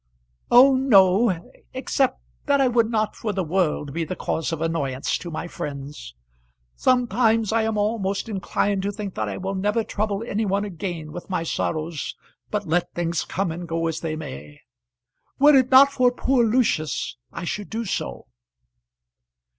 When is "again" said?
10.65-11.11